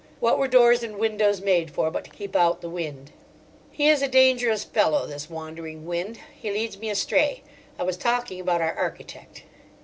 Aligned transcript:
What 0.19 0.39
were 0.39 0.47
doors 0.47 0.81
and 0.81 0.97
windows 0.97 1.41
made 1.41 1.69
for 1.69 1.91
but 1.91 2.03
to 2.05 2.09
keep 2.09 2.35
out 2.35 2.61
the 2.61 2.69
wind. 2.71 3.11
He 3.69 3.87
is 3.87 4.01
a 4.01 4.07
dangerous 4.07 4.63
fellow, 4.63 5.05
this 5.05 5.29
wandering 5.29 5.85
Wind; 5.85 6.17
he 6.41 6.49
leads 6.49 6.79
me 6.79 6.89
astray. 6.89 7.43
I 7.77 7.83
was 7.83 7.97
talking 7.97 8.39
about 8.39 8.61
our 8.61 8.73
architect. 8.73 9.43